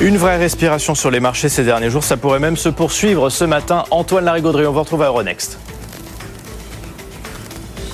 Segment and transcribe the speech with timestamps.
[0.00, 3.44] Une vraie respiration sur les marchés ces derniers jours, ça pourrait même se poursuivre ce
[3.44, 3.84] matin.
[3.92, 5.56] Antoine Larigauderie, on vous retrouve à Euronext.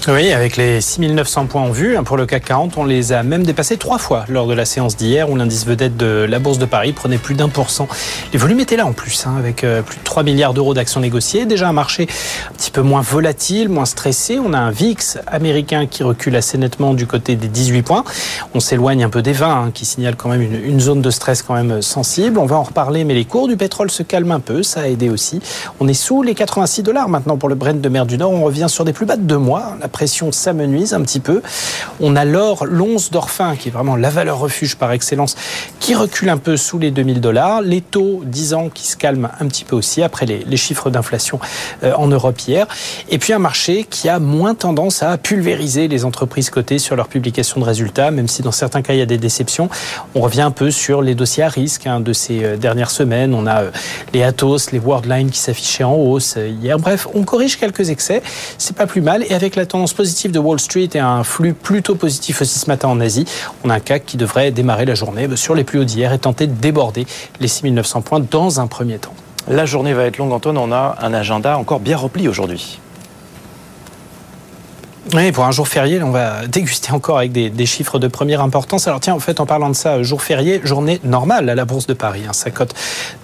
[0.09, 3.23] Oui, avec les 6900 points en vue hein, pour le CAC 40, on les a
[3.23, 6.59] même dépassés trois fois lors de la séance d'hier où l'indice vedette de la Bourse
[6.59, 7.87] de Paris prenait plus d'un pour cent.
[8.33, 11.01] Les volumes étaient là en plus, hein, avec euh, plus de 3 milliards d'euros d'actions
[11.01, 11.45] négociées.
[11.45, 12.09] Déjà un marché
[12.51, 14.39] un petit peu moins volatile, moins stressé.
[14.43, 18.05] On a un VIX américain qui recule assez nettement du côté des 18 points.
[18.55, 21.43] On s'éloigne un peu des 20, hein, qui signale quand même une, zone de stress
[21.43, 22.38] quand même sensible.
[22.38, 24.62] On va en reparler, mais les cours du pétrole se calment un peu.
[24.62, 25.41] Ça a aidé aussi.
[25.79, 28.32] On est sous les 86 dollars maintenant pour le Brent de mer du Nord.
[28.32, 29.77] On revient sur des plus bas de deux mois.
[29.91, 31.43] Pression s'amenuise un petit peu.
[32.01, 35.37] On a l'or, l'once d'or fin, qui est vraiment la valeur refuge par excellence,
[35.79, 37.61] qui recule un peu sous les 2000 dollars.
[37.63, 40.91] Les taux 10 ans qui se calment un petit peu aussi après les, les chiffres
[40.91, 41.41] d'inflation
[41.83, 42.66] euh, en Europe hier.
[43.09, 47.09] Et puis un marché qui a moins tendance à pulvériser les entreprises cotées sur leur
[47.09, 49.69] publication de résultats, même si dans certains cas il y a des déceptions.
[50.15, 53.35] On revient un peu sur les dossiers à risque hein, de ces euh, dernières semaines.
[53.35, 53.71] On a euh,
[54.13, 56.79] les Atos, les Worldline qui s'affichaient en hausse hier.
[56.79, 58.23] Bref, on corrige quelques excès.
[58.59, 59.25] C'est pas plus mal.
[59.29, 62.66] Et avec la tendance positive de Wall Street et un flux plutôt positif aussi ce
[62.66, 63.24] matin en Asie,
[63.64, 66.19] on a un CAC qui devrait démarrer la journée sur les plus hauts d'hier et
[66.19, 67.06] tenter de déborder
[67.41, 69.14] les 6900 points dans un premier temps.
[69.48, 70.58] La journée va être longue, Antoine.
[70.58, 72.78] On a un agenda encore bien rempli aujourd'hui.
[75.15, 78.87] Oui, pour un jour férié, on va déguster encore avec des, chiffres de première importance.
[78.87, 81.87] Alors tiens, en fait, en parlant de ça, jour férié, journée normale à la Bourse
[81.87, 82.22] de Paris.
[82.28, 82.75] Hein, ça cote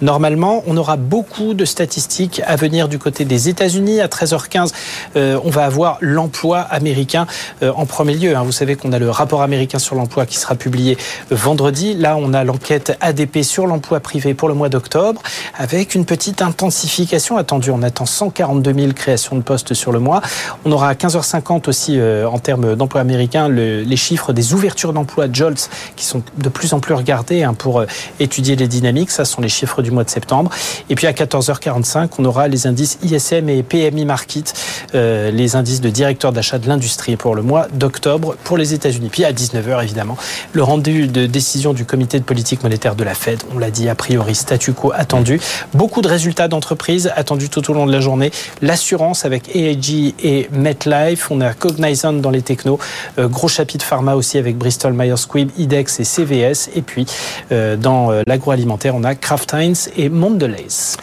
[0.01, 0.63] normalement.
[0.65, 4.01] On aura beaucoup de statistiques à venir du côté des États-Unis.
[4.01, 4.73] À 13h15,
[5.15, 7.27] euh, on va avoir l'emploi américain
[7.61, 8.35] euh, en premier lieu.
[8.35, 8.41] Hein.
[8.43, 10.97] Vous savez qu'on a le rapport américain sur l'emploi qui sera publié
[11.29, 11.93] vendredi.
[11.93, 15.21] Là, on a l'enquête ADP sur l'emploi privé pour le mois d'octobre,
[15.57, 17.69] avec une petite intensification attendue.
[17.69, 20.21] On attend 142 000 créations de postes sur le mois.
[20.65, 24.55] On aura à 15h50 aussi aussi euh, en termes d'emploi américain le, les chiffres des
[24.55, 27.85] ouvertures d'emploi JOLTS qui sont de plus en plus regardés hein, pour euh,
[28.19, 29.11] étudier les dynamiques.
[29.11, 30.49] Ça sont les chiffres du mois de septembre.
[30.89, 34.53] Et puis à 14h45, on aura les indices ISM et PMI Market,
[34.95, 39.09] euh, les indices de directeur d'achat de l'industrie pour le mois d'octobre pour les États-Unis.
[39.11, 40.17] Puis à 19h évidemment,
[40.53, 43.43] le rendu de décision du comité de politique monétaire de la Fed.
[43.53, 45.39] On l'a dit a priori statu quo attendu.
[45.75, 48.31] Beaucoup de résultats d'entreprise attendus tout au long de la journée.
[48.63, 51.29] L'assurance avec AIG et MetLife.
[51.29, 52.79] On a Cognizant dans les technos.
[53.17, 56.69] Euh, gros chapitre pharma aussi avec Bristol Myers Squibb, IDEX et CVS.
[56.75, 57.05] Et puis
[57.51, 60.97] euh, dans euh, l'agroalimentaire, on a Kraft Heinz et Mondelez.